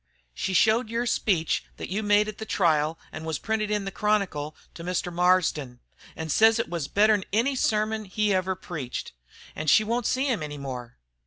She 0.33 0.55
showed 0.55 0.89
yer 0.89 1.05
speech, 1.05 1.63
thet 1.77 1.89
you 1.89 2.01
made 2.01 2.27
at 2.27 2.39
the 2.39 2.43
trial, 2.47 2.97
an' 3.11 3.23
was 3.23 3.37
printed 3.37 3.69
in 3.69 3.85
the 3.85 3.91
Chronicle, 3.91 4.55
to 4.73 4.83
Mr. 4.83 5.13
Marsden, 5.13 5.79
an' 6.15 6.29
sez 6.29 6.57
it 6.57 6.67
was 6.69 6.87
better 6.87 7.13
'n 7.13 7.23
any 7.31 7.55
sermon 7.55 8.05
he 8.05 8.33
ever 8.33 8.55
preached. 8.55 9.11
An' 9.55 9.67
she 9.67 9.83
won't 9.83 10.07
see 10.07 10.25
him 10.25 10.41
any 10.41 10.57
more. 10.57 10.97